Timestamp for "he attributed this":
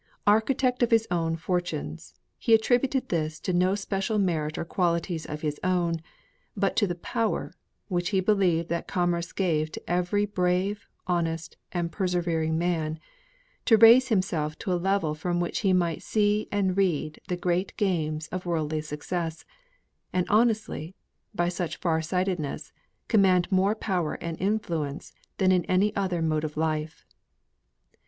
2.39-3.39